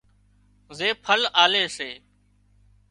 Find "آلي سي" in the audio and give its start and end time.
1.43-1.89